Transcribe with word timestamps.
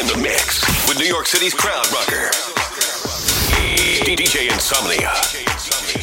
in 0.00 0.06
the 0.06 0.16
mix 0.16 0.64
with 0.88 0.98
New 0.98 1.04
York 1.04 1.26
City's 1.26 1.52
crowd 1.52 1.86
rocker, 1.92 2.30
DJ 4.06 4.50
Insomnia. 4.50 5.99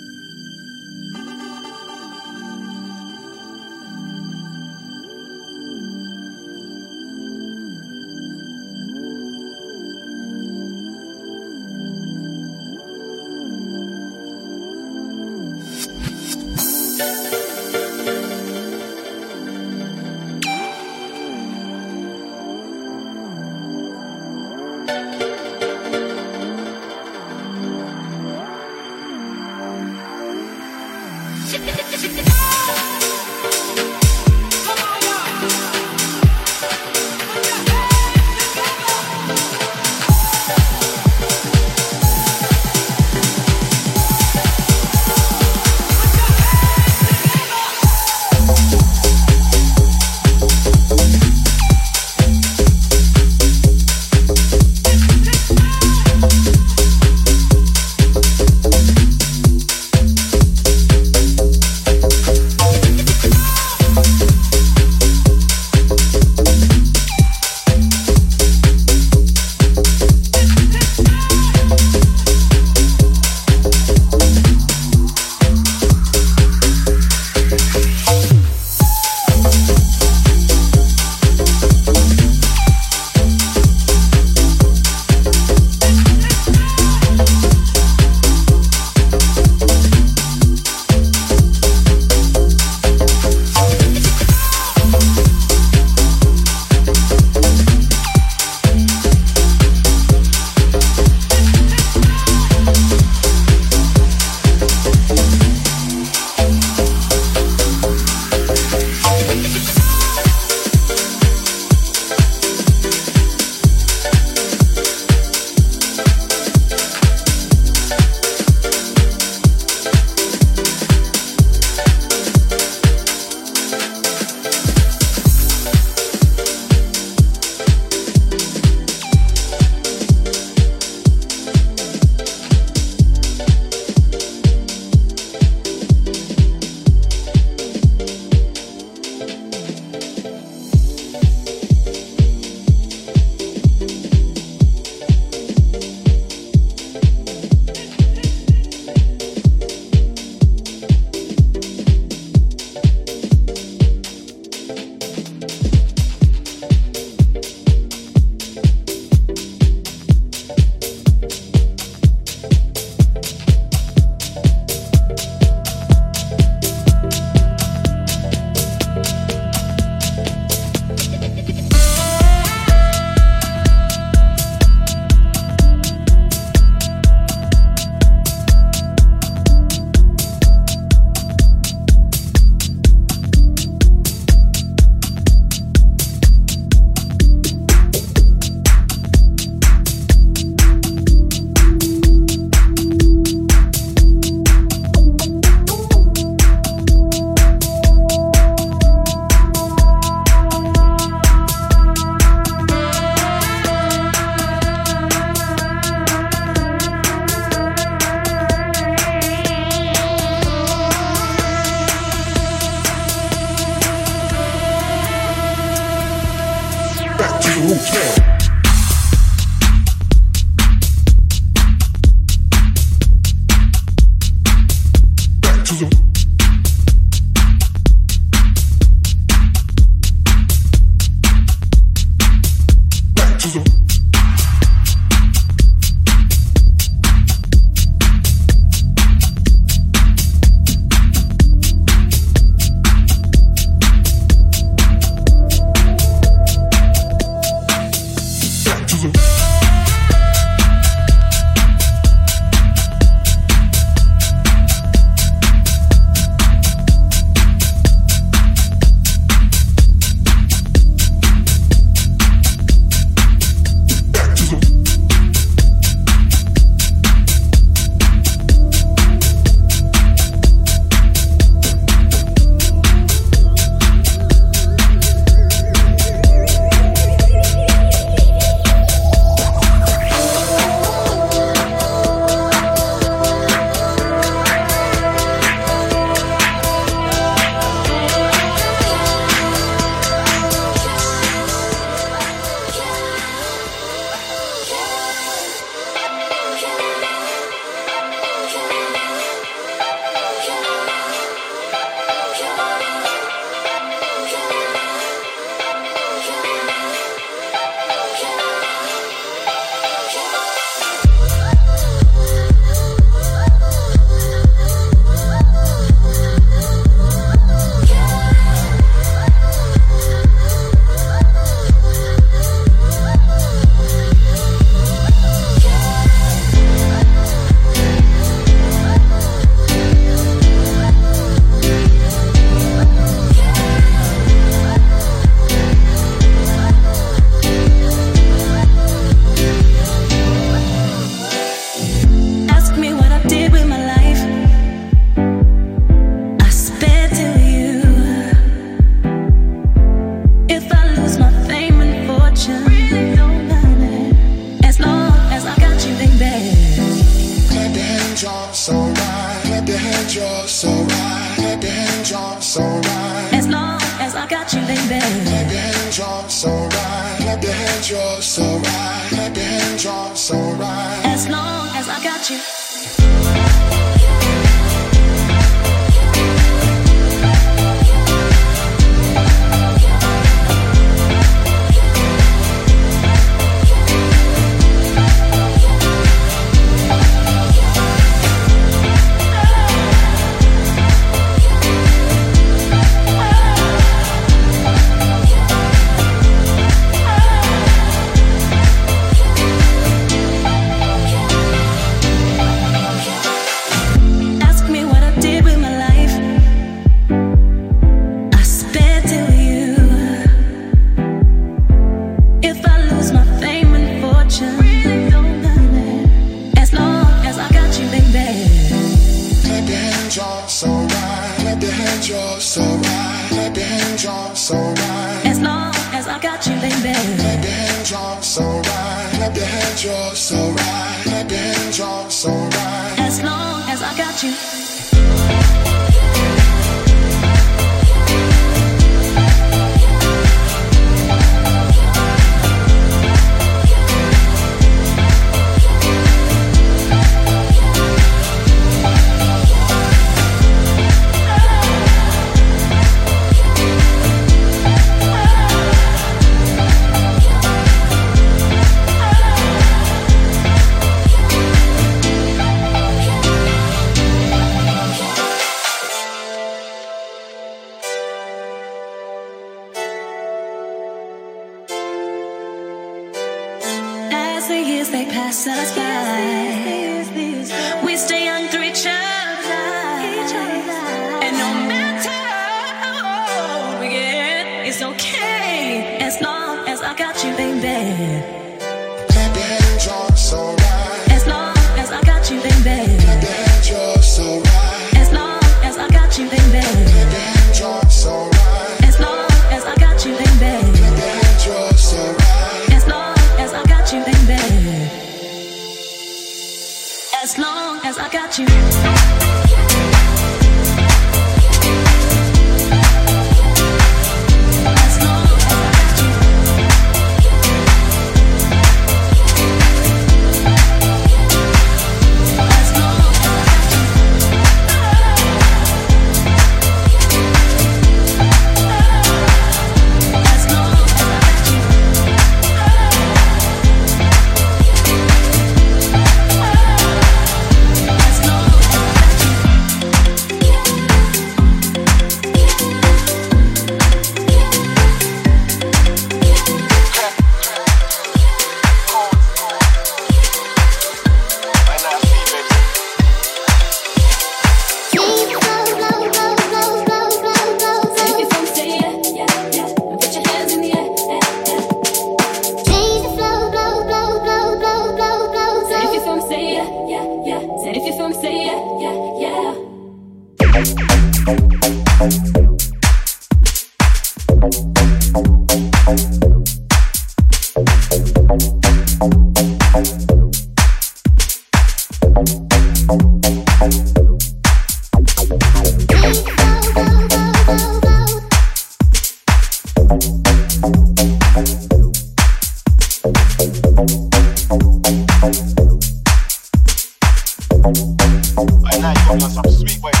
sweet 599.67 599.83
way. 599.83 600.00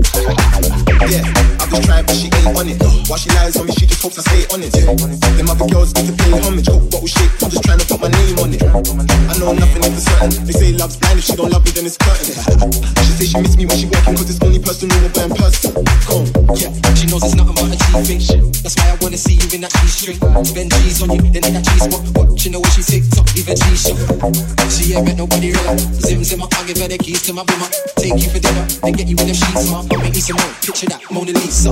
Yeah, 0.00 1.24
I 1.60 1.66
just 1.68 1.84
tried 1.84 2.06
but 2.06 2.16
she 2.16 2.32
ain't 2.32 2.56
on 2.56 2.68
it. 2.68 2.80
While 3.08 3.18
she 3.18 3.28
lies 3.36 3.56
on 3.56 3.66
me, 3.66 3.72
she 3.76 3.86
just 3.86 4.00
hopes 4.02 4.18
I 4.18 4.22
stay 4.22 4.42
on 4.54 4.62
it. 4.62 4.72
Yeah. 4.72 4.94
Them 5.36 5.50
other 5.50 5.66
girls 5.68 5.92
get 5.92 6.06
to 6.06 6.14
pay 6.16 6.30
homage, 6.40 6.66
go 6.66 6.80
bottle 6.88 7.06
shit. 7.06 7.28
I'm 7.42 7.50
just 7.50 7.64
trying 7.64 7.78
to 7.80 7.86
put 7.86 8.00
my 8.00 8.08
name 8.08 8.38
on 8.38 8.54
it. 8.54 8.62
I 8.62 9.34
know 9.36 9.52
nothing 9.52 9.84
is 9.84 9.92
for 9.92 10.04
certain. 10.08 10.46
They 10.46 10.52
say 10.52 10.72
love's 10.72 10.96
blind, 10.96 11.18
if 11.18 11.24
she 11.24 11.36
don't 11.36 11.50
love 11.52 11.64
me, 11.64 11.72
then 11.72 11.84
it's 11.84 11.98
curtain. 12.00 12.32
She 13.04 13.12
say 13.18 13.26
she 13.28 13.36
miss 13.44 13.56
me 13.56 13.66
when 13.66 13.76
she 13.76 13.86
walking, 13.92 14.16
cause 14.16 14.30
it's 14.30 14.40
only 14.40 14.60
personal 14.62 14.96
but 15.12 15.20
in 15.20 15.36
person. 15.36 15.74
Come, 16.08 16.24
yeah. 16.56 16.72
She 16.96 17.04
knows 17.12 17.26
it's 17.26 17.36
nothing 17.36 17.56
but 17.58 17.68
a 17.68 17.76
thing. 18.06 18.22
That's 18.64 18.76
why 18.80 18.88
I 18.88 18.96
wanna 19.04 19.18
see 19.18 19.36
you 19.36 19.48
in 19.52 19.60
that 19.66 19.72
cheese 19.84 20.00
string. 20.00 20.18
Spend 20.46 20.72
cheese 20.80 21.02
on 21.02 21.12
you, 21.12 21.22
then 21.28 21.44
I 21.44 21.50
got 21.50 21.64
cheese 21.66 21.84
spot. 21.84 22.00
Watching 22.16 22.52
the 22.56 22.60
what 22.60 22.72
she's 22.72 22.86
tick 22.86 23.04
tock, 23.10 23.26
leave 23.36 23.50
a. 23.50 23.54
She 24.70 24.94
ain't 24.94 25.04
met 25.04 25.16
nobody 25.18 25.52
real. 25.52 25.76
Zim 26.00 26.24
zim, 26.24 26.40
I'll 26.40 26.64
give 26.64 26.78
her 26.78 26.88
the 26.88 26.96
keys 26.96 27.20
to 27.26 27.34
my 27.34 27.44
bimmer. 27.44 27.68
Take 27.98 28.16
you 28.22 28.30
for 28.30 28.38
dinner, 28.38 28.64
then 28.80 28.92
get 28.94 29.08
you 29.10 29.18
in 29.18 29.26
the 29.28 29.34
sheets, 29.34 29.68
mom. 29.70 29.89
Oh, 29.92 29.98
we 30.02 30.10
need 30.10 30.22
some 30.22 30.36
more. 30.36 30.46
Picture 30.62 30.86
that 30.86 31.00
Mona 31.10 31.32
Lisa. 31.32 31.70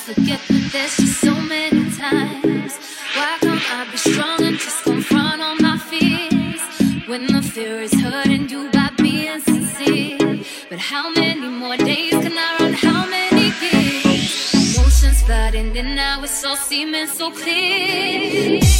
forget 0.00 0.40
that 0.48 0.70
there's 0.72 0.96
just 0.96 1.20
so 1.20 1.34
many 1.34 1.90
times. 1.90 2.72
Why 3.16 3.36
can't 3.40 3.72
I 3.78 3.90
be 3.90 3.98
strong 3.98 4.42
and 4.42 4.56
just 4.56 4.82
confront 4.82 5.42
all 5.42 5.56
my 5.56 5.76
fears? 5.78 6.62
When 7.06 7.26
the 7.26 7.42
fear 7.42 7.80
is 7.82 7.92
hurting 8.00 8.48
you 8.48 8.70
by 8.70 8.90
being 8.96 9.40
sincere. 9.40 10.40
But 10.70 10.78
how 10.78 11.12
many 11.12 11.48
more 11.48 11.76
days 11.76 12.12
can 12.12 12.32
I 12.32 12.56
run? 12.60 12.72
How 12.72 13.04
many 13.06 13.52
years? 13.60 14.76
Emotions 14.76 15.22
flooding, 15.22 15.76
and 15.76 15.94
now 15.94 16.22
it's 16.22 16.44
all 16.44 16.56
seeming 16.56 17.06
so 17.06 17.30
clear. 17.30 18.79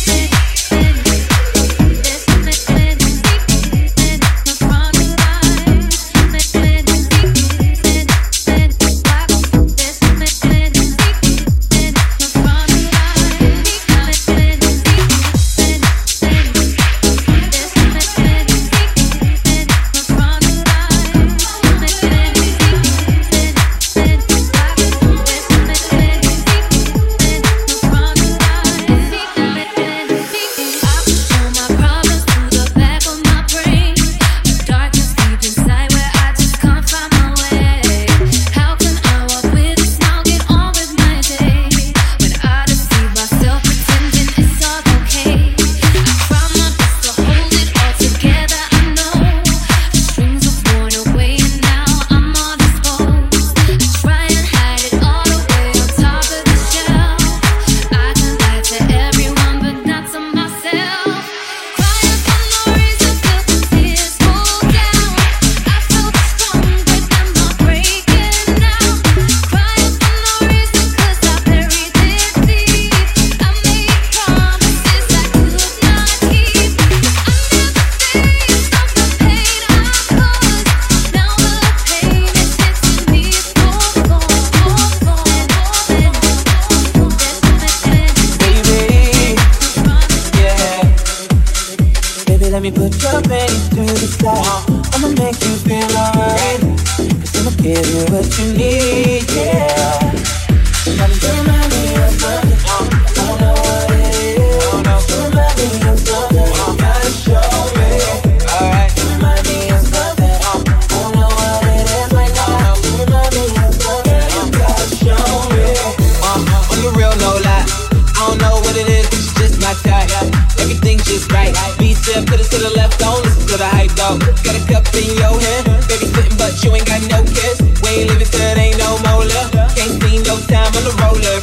I 118.21 118.29
don't 118.29 118.37
know 118.37 118.61
what 118.61 118.77
it 118.77 118.85
is, 118.85 119.09
it's 119.17 119.33
just 119.33 119.57
my 119.65 119.73
type. 119.81 120.13
Everything's 120.61 121.09
just 121.09 121.33
right. 121.33 121.57
Be 121.79 121.95
still, 121.95 122.21
put 122.27 122.37
it 122.37 122.53
to 122.53 122.59
the 122.61 122.69
left, 122.77 123.01
don't 123.01 123.17
listen 123.25 123.49
to 123.49 123.57
the 123.57 123.65
hype 123.65 123.97
though. 123.97 124.21
Got 124.45 124.61
a 124.61 124.63
cup 124.69 124.85
in 124.93 125.17
your 125.17 125.41
hand, 125.41 125.65
baby 125.89 126.05
sitting, 126.05 126.37
but 126.37 126.53
you 126.61 126.69
ain't 126.77 126.85
got 126.85 127.01
no 127.09 127.25
kiss. 127.25 127.65
We 127.81 128.05
ain't 128.05 128.13
living 128.13 128.29
till 128.29 128.61
ain't 128.61 128.77
no 128.77 129.01
more 129.09 129.25
left. 129.25 129.57
Can't 129.73 129.97
see 130.05 130.21
no 130.21 130.37
time 130.53 130.69
on 130.69 130.85
the 130.85 130.93
roller. 131.01 131.41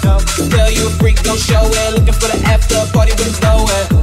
Tell 0.53 0.69
you 0.69 0.85
a 0.85 0.91
freak, 1.01 1.17
don't 1.25 1.41
show 1.41 1.65
it. 1.65 1.97
Looking 1.97 2.13
for 2.13 2.29
the 2.29 2.37
after 2.45 2.85
party, 2.93 3.17
with 3.17 3.41
nowhere. 3.41 3.96